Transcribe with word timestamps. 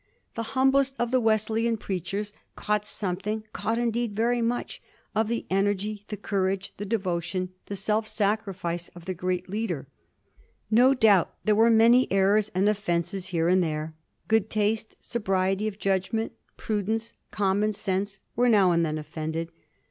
The 0.33 0.41
humblest 0.57 0.95
of 0.97 1.11
the 1.11 1.19
Wesleyan 1.21 1.77
preachers 1.77 2.33
caught 2.55 2.87
some 2.87 3.17
thing, 3.17 3.43
caught 3.53 3.77
indeed 3.77 4.15
very 4.15 4.41
much, 4.41 4.81
of 5.13 5.27
the 5.27 5.45
energy, 5.51 6.05
the 6.07 6.17
courage, 6.17 6.73
the 6.77 6.87
devotion, 6.87 7.49
the 7.67 7.75
self 7.75 8.07
sacrifice, 8.07 8.87
of 8.95 9.05
their 9.05 9.13
great 9.13 9.47
leader. 9.47 9.85
No 10.71 10.95
doubt 10.95 11.35
there 11.43 11.53
were 11.53 11.69
many 11.69 12.11
errors 12.11 12.49
and 12.55 12.67
offences 12.67 13.27
here 13.27 13.47
and 13.47 13.61
there. 13.63 13.93
Oood 14.33 14.49
taste, 14.49 14.95
sobriety 14.99 15.67
of 15.67 15.77
judgment, 15.77 16.31
prudence, 16.57 17.13
common 17.29 17.71
sense, 17.71 18.17
were 18.35 18.49
now 18.49 18.71
and 18.71 18.83
then 18.83 18.97
offended. 18.97 19.51